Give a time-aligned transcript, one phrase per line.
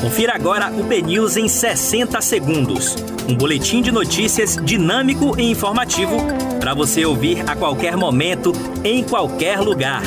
[0.00, 2.94] Confira agora o BNews em 60 segundos.
[3.28, 6.16] Um boletim de notícias dinâmico e informativo
[6.60, 8.52] para você ouvir a qualquer momento,
[8.84, 10.02] em qualquer lugar.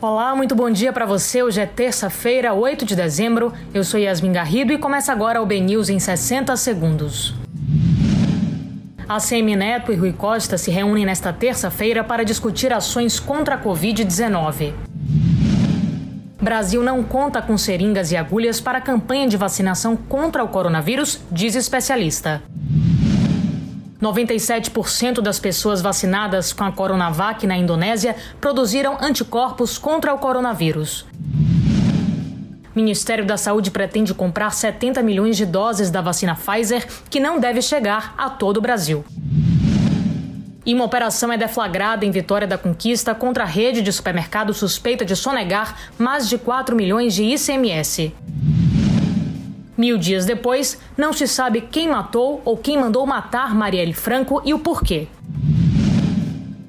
[0.00, 1.42] Olá, muito bom dia para você.
[1.42, 3.52] Hoje é terça-feira, 8 de dezembro.
[3.74, 7.34] Eu sou Yasmin Garrido e começa agora o BNews em 60 segundos.
[9.06, 13.62] A CM Neto e Rui Costa se reúnem nesta terça-feira para discutir ações contra a
[13.62, 14.87] Covid-19.
[16.48, 21.20] Brasil não conta com seringas e agulhas para a campanha de vacinação contra o coronavírus,
[21.30, 22.42] diz especialista.
[24.00, 31.04] 97% das pessoas vacinadas com a Coronavac na Indonésia produziram anticorpos contra o coronavírus.
[32.74, 37.60] Ministério da Saúde pretende comprar 70 milhões de doses da vacina Pfizer, que não deve
[37.60, 39.04] chegar a todo o Brasil.
[40.68, 45.02] E uma operação é deflagrada em Vitória da Conquista contra a rede de supermercado suspeita
[45.02, 48.14] de sonegar mais de 4 milhões de ICMS.
[49.78, 54.52] Mil dias depois, não se sabe quem matou ou quem mandou matar Marielle Franco e
[54.52, 55.08] o porquê.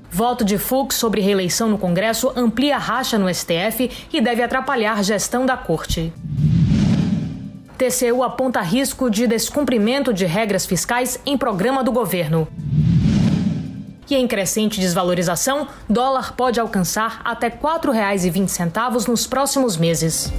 [0.10, 5.04] Voto de Fux sobre reeleição no Congresso amplia a racha no STF e deve atrapalhar
[5.04, 6.14] gestão da corte.
[7.78, 12.48] TCU aponta risco de descumprimento de regras fiscais em programa do governo.
[14.10, 20.34] E em crescente desvalorização, dólar pode alcançar até R$ 4,20 nos próximos meses.